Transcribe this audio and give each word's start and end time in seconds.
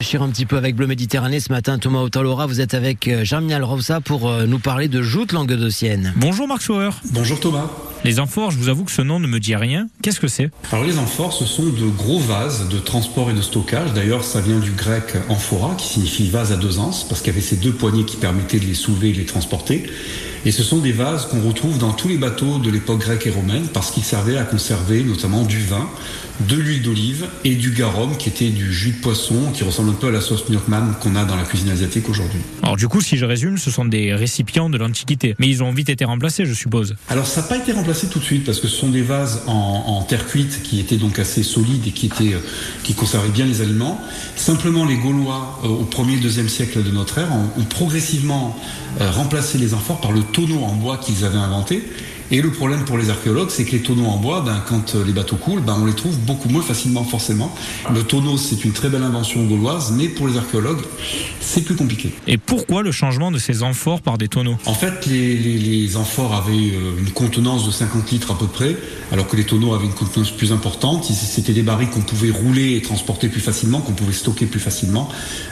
Réfléchir 0.00 0.22
un 0.22 0.28
petit 0.28 0.46
peu 0.46 0.56
avec 0.56 0.76
Bleu 0.76 0.86
Méditerranée 0.86 1.40
ce 1.40 1.50
matin, 1.50 1.76
Thomas 1.80 2.02
Otalora, 2.02 2.46
vous 2.46 2.60
êtes 2.60 2.74
avec 2.74 3.08
euh, 3.08 3.24
Germinal 3.24 3.64
Roussa 3.64 4.00
pour 4.00 4.28
euh, 4.28 4.46
nous 4.46 4.60
parler 4.60 4.86
de 4.86 5.02
joute 5.02 5.32
languedocienne. 5.32 6.14
Bonjour 6.14 6.46
Marc 6.46 6.62
Schauer. 6.62 6.90
Bonjour 7.10 7.40
Thomas. 7.40 7.68
Les 8.04 8.20
amphores, 8.20 8.52
je 8.52 8.58
vous 8.58 8.68
avoue 8.68 8.84
que 8.84 8.92
ce 8.92 9.02
nom 9.02 9.18
ne 9.18 9.26
me 9.26 9.40
dit 9.40 9.56
rien. 9.56 9.88
Qu'est-ce 10.00 10.20
que 10.20 10.28
c'est? 10.28 10.52
Alors 10.70 10.84
les 10.84 11.00
amphores, 11.00 11.32
ce 11.32 11.44
sont 11.44 11.64
de 11.64 11.88
gros 11.88 12.20
vases 12.20 12.68
de 12.68 12.78
transport 12.78 13.28
et 13.30 13.34
de 13.34 13.42
stockage. 13.42 13.92
D'ailleurs, 13.92 14.22
ça 14.22 14.40
vient 14.40 14.60
du 14.60 14.70
grec 14.70 15.16
amphora, 15.28 15.74
qui 15.74 15.88
signifie 15.88 16.30
vase 16.30 16.52
à 16.52 16.56
deux 16.56 16.78
anses, 16.78 17.02
parce 17.08 17.20
qu'il 17.20 17.32
y 17.32 17.36
avait 17.36 17.44
ces 17.44 17.56
deux 17.56 17.72
poignées 17.72 18.04
qui 18.04 18.18
permettaient 18.18 18.60
de 18.60 18.66
les 18.66 18.74
soulever 18.74 19.08
et 19.08 19.12
de 19.14 19.18
les 19.18 19.26
transporter. 19.26 19.90
Et 20.44 20.50
ce 20.50 20.62
sont 20.62 20.78
des 20.78 20.92
vases 20.92 21.26
qu'on 21.26 21.40
retrouve 21.40 21.78
dans 21.78 21.92
tous 21.92 22.08
les 22.08 22.16
bateaux 22.16 22.58
de 22.58 22.70
l'époque 22.70 23.00
grecque 23.00 23.26
et 23.26 23.30
romaine, 23.30 23.66
parce 23.72 23.90
qu'ils 23.90 24.04
servaient 24.04 24.38
à 24.38 24.44
conserver 24.44 25.02
notamment 25.02 25.42
du 25.42 25.60
vin, 25.60 25.88
de 26.40 26.56
l'huile 26.56 26.82
d'olive 26.82 27.26
et 27.44 27.56
du 27.56 27.72
garum, 27.72 28.16
qui 28.16 28.28
était 28.28 28.50
du 28.50 28.72
jus 28.72 28.92
de 28.92 29.00
poisson, 29.00 29.50
qui 29.52 29.64
ressemble 29.64 29.90
un 29.90 29.94
peu 29.94 30.08
à 30.08 30.10
la 30.12 30.20
sauce 30.20 30.48
Milkman 30.48 30.94
qu'on 31.00 31.16
a 31.16 31.24
dans 31.24 31.34
la 31.34 31.42
cuisine 31.42 31.70
asiatique 31.70 32.08
aujourd'hui. 32.08 32.40
Alors 32.62 32.76
du 32.76 32.86
coup, 32.86 33.00
si 33.00 33.16
je 33.16 33.24
résume, 33.24 33.58
ce 33.58 33.70
sont 33.70 33.84
des 33.84 34.14
récipients 34.14 34.70
de 34.70 34.78
l'Antiquité. 34.78 35.34
Mais 35.38 35.48
ils 35.48 35.62
ont 35.62 35.72
vite 35.72 35.88
été 35.88 36.04
remplacés, 36.04 36.46
je 36.46 36.54
suppose. 36.54 36.94
Alors 37.08 37.26
ça 37.26 37.40
n'a 37.40 37.48
pas 37.48 37.56
été 37.56 37.72
remplacé 37.72 38.08
tout 38.08 38.20
de 38.20 38.24
suite, 38.24 38.44
parce 38.44 38.60
que 38.60 38.68
ce 38.68 38.76
sont 38.76 38.90
des 38.90 39.02
vases 39.02 39.42
en, 39.46 39.52
en 39.52 40.02
terre 40.02 40.26
cuite 40.26 40.62
qui 40.62 40.78
étaient 40.78 40.96
donc 40.96 41.18
assez 41.18 41.42
solides 41.42 41.86
et 41.86 41.90
qui, 41.90 42.06
étaient, 42.06 42.34
euh, 42.34 42.40
qui 42.84 42.94
conservaient 42.94 43.30
bien 43.30 43.46
les 43.46 43.60
aliments. 43.60 44.00
Simplement, 44.36 44.84
les 44.84 44.96
Gaulois, 44.96 45.60
euh, 45.64 45.68
au 45.68 45.84
1er 45.84 46.20
2e 46.20 46.48
siècle 46.48 46.82
de 46.84 46.90
notre 46.90 47.18
ère, 47.18 47.32
ont, 47.32 47.60
ont 47.60 47.64
progressivement 47.64 48.56
euh, 49.00 49.10
remplacé 49.10 49.58
les 49.58 49.74
amphores 49.74 50.00
par 50.00 50.12
le 50.12 50.22
en 50.46 50.74
bois 50.74 50.96
qu'ils 50.98 51.24
avaient 51.24 51.38
inventé. 51.38 51.82
Et 52.30 52.42
le 52.42 52.50
problème 52.50 52.84
pour 52.84 52.98
les 52.98 53.08
archéologues, 53.08 53.48
c'est 53.50 53.64
que 53.64 53.72
les 53.72 53.80
tonneaux 53.80 54.04
en 54.04 54.18
bois, 54.18 54.42
ben, 54.44 54.62
quand 54.68 54.94
les 54.94 55.12
bateaux 55.12 55.36
coulent, 55.36 55.62
ben, 55.62 55.78
on 55.80 55.86
les 55.86 55.94
trouve 55.94 56.18
beaucoup 56.18 56.50
moins 56.50 56.62
facilement 56.62 57.04
forcément. 57.04 57.54
Le 57.94 58.02
tonneau, 58.02 58.36
c'est 58.36 58.64
une 58.64 58.72
très 58.72 58.90
belle 58.90 59.02
invention 59.02 59.44
gauloise, 59.44 59.92
mais 59.96 60.08
pour 60.08 60.28
les 60.28 60.36
archéologues, 60.36 60.82
c'est 61.40 61.62
plus 61.62 61.74
compliqué. 61.74 62.12
Et 62.26 62.36
pourquoi 62.36 62.82
le 62.82 62.92
changement 62.92 63.30
de 63.30 63.38
ces 63.38 63.62
amphores 63.62 64.02
par 64.02 64.18
des 64.18 64.28
tonneaux? 64.28 64.56
En 64.66 64.74
fait, 64.74 65.06
les, 65.06 65.36
les, 65.36 65.58
les, 65.58 65.96
amphores 65.96 66.34
avaient 66.34 66.52
euh, 66.52 66.98
une 66.98 67.10
contenance 67.10 67.64
de 67.64 67.70
50 67.70 68.10
litres 68.10 68.30
à 68.30 68.38
peu 68.38 68.46
près, 68.46 68.76
alors 69.10 69.26
que 69.26 69.36
les 69.36 69.44
tonneaux 69.44 69.72
avaient 69.72 69.86
une 69.86 69.94
contenance 69.94 70.30
plus 70.30 70.52
importante. 70.52 71.04
C'était 71.04 71.54
des 71.54 71.62
barils 71.62 71.88
qu'on 71.88 72.00
pouvait 72.00 72.30
rouler 72.30 72.76
et 72.76 72.82
transporter 72.82 73.28
plus 73.28 73.40
facilement, 73.40 73.80
qu'on 73.80 73.92
pouvait 73.92 74.12
stocker 74.12 74.44
plus 74.44 74.60
facilement. 74.60 75.08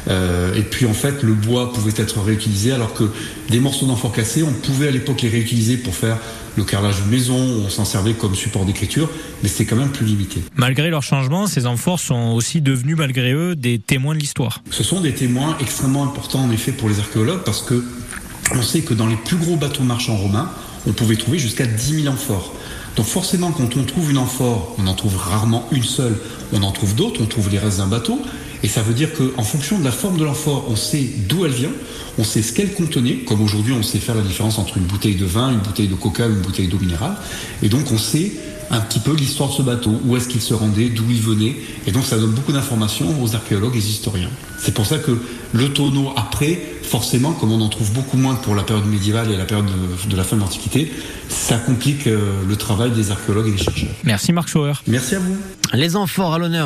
Euh, 0.08 0.55
et 0.55 0.62
puis 0.62 0.84
en 0.84 0.92
fait, 0.94 1.22
le 1.22 1.33
bois 1.33 1.72
pouvait 1.72 1.94
être 1.96 2.20
réutilisé, 2.20 2.72
alors 2.72 2.92
que 2.92 3.05
des 3.48 3.61
morceaux 3.61 3.86
d'amphores 3.86 4.12
cassés, 4.12 4.42
on 4.42 4.52
pouvait 4.52 4.88
à 4.88 4.90
l'époque 4.90 5.22
les 5.22 5.30
réutiliser 5.30 5.78
pour 5.78 5.94
faire 5.94 6.18
le 6.56 6.64
carrelage 6.67 7.03
de 7.03 7.11
maison, 7.11 7.36
on 7.36 7.69
s'en 7.69 7.84
servait 7.84 8.14
comme 8.14 8.34
support 8.34 8.64
d'écriture, 8.64 9.09
mais 9.42 9.48
c'était 9.48 9.64
quand 9.64 9.77
même 9.77 9.91
plus 9.91 10.06
limité. 10.06 10.42
Malgré 10.56 10.91
leur 10.91 11.03
changement, 11.03 11.47
ces 11.47 11.67
amphores 11.67 12.00
sont 12.00 12.33
aussi 12.34 12.61
devenus, 12.61 12.97
malgré 12.97 13.33
eux, 13.33 13.56
des 13.56 13.78
témoins 13.78 14.14
de 14.14 14.20
l'histoire. 14.20 14.62
Ce 14.70 14.83
sont 14.83 15.00
des 15.00 15.12
témoins 15.12 15.56
extrêmement 15.61 16.05
importants 16.05 16.41
en 16.41 16.50
effet 16.50 16.73
pour 16.73 16.89
les 16.89 16.98
archéologues 16.98 17.42
parce 17.45 17.62
que 17.62 17.84
on 18.55 18.62
sait 18.62 18.83
que 18.83 18.95
dans 18.95 19.06
les 19.06 19.17
plus 19.17 19.36
gros 19.36 19.56
bateaux 19.56 19.83
marchands 19.83 20.17
romains, 20.17 20.50
on 20.87 20.92
pouvait 20.92 21.17
trouver 21.17 21.39
jusqu'à 21.39 21.67
10 21.67 22.03
000 22.03 22.12
amphores. 22.12 22.55
Donc 22.97 23.06
forcément, 23.06 23.53
quand 23.53 23.77
on 23.77 23.84
trouve 23.84 24.11
une 24.11 24.19
amphore, 24.19 24.75
on 24.79 24.87
en 24.87 24.95
trouve 24.95 25.17
rarement 25.17 25.69
une 25.70 25.83
seule, 25.83 26.17
on 26.53 26.62
en 26.62 26.73
trouve 26.73 26.95
d'autres, 26.95 27.20
on 27.23 27.27
trouve 27.27 27.51
les 27.51 27.59
restes 27.59 27.79
d'un 27.79 27.87
bateau. 27.87 28.20
Et 28.62 28.69
ça 28.69 28.83
veut 28.83 28.95
dire 28.95 29.11
qu'en 29.12 29.42
fonction 29.42 29.79
de 29.79 29.84
la 29.84 29.92
forme 29.92 30.17
de 30.17 30.25
l'amphore, 30.25 30.64
on 30.69 30.77
sait 30.77 31.05
d'où 31.29 31.45
elle 31.45 31.53
vient, 31.53 31.70
on 32.19 32.25
sait 32.25 32.41
ce 32.41 32.53
qu'elle 32.53 32.73
contenait, 32.73 33.17
comme 33.27 33.42
aujourd'hui 33.42 33.75
on 33.75 33.83
sait 33.83 33.98
faire 33.98 34.14
la 34.14 34.23
différence 34.23 34.59
entre 34.59 34.79
une 34.79 34.84
bouteille 34.84 35.17
de 35.17 35.27
vin, 35.27 35.53
une 35.53 35.59
bouteille 35.59 35.89
de 35.89 35.95
coca, 35.95 36.27
une 36.27 36.41
bouteille 36.41 36.69
d'eau 36.69 36.79
minérale. 36.79 37.17
Et 37.62 37.69
donc 37.69 37.92
on 37.92 37.98
sait 37.98 38.33
un 38.70 38.81
petit 38.81 38.98
peu 38.98 39.14
l'histoire 39.14 39.51
de 39.51 39.55
ce 39.55 39.62
bateau, 39.62 40.01
où 40.05 40.17
est-ce 40.17 40.29
qu'il 40.29 40.41
se 40.41 40.55
rendait, 40.55 40.89
d'où 40.89 41.05
il 41.11 41.20
venait. 41.20 41.55
Et 41.87 41.92
donc 41.92 42.05
ça 42.05 42.17
donne 42.17 42.33
beaucoup 42.33 42.53
d'informations 42.53 43.23
aux 43.23 43.34
archéologues 43.34 43.77
et 43.77 43.79
aux 43.79 43.83
historiens. 43.83 44.31
C'est 44.59 44.75
pour 44.75 44.87
ça 44.87 44.98
que 44.98 45.19
le 45.53 45.73
tonneau 45.73 46.12
après, 46.37 46.59
forcément, 46.83 47.33
comme 47.33 47.51
on 47.51 47.62
en 47.62 47.70
trouve 47.70 47.92
beaucoup 47.95 48.19
moins 48.19 48.34
pour 48.34 48.55
la 48.55 48.62
période 48.62 48.84
médiévale 48.84 49.31
et 49.33 49.39
la 49.39 49.47
période 49.47 49.65
de, 49.65 50.11
de 50.11 50.17
la 50.17 50.23
fin 50.23 50.37
de 50.37 50.42
l'Antiquité, 50.42 50.92
ça 51.31 51.56
complique 51.56 52.05
le 52.05 52.57
travail 52.57 52.91
des 52.91 53.11
archéologues 53.11 53.48
et 53.48 53.52
des 53.52 53.57
chercheurs. 53.57 53.89
Merci 54.05 54.35
Marc 54.35 54.48
Schauer. 54.48 54.75
Merci 54.86 55.14
à 55.14 55.19
vous. 55.19 55.35
Les 55.73 55.96
amphores 55.96 56.35
à 56.35 56.39
l'honneur. 56.39 56.64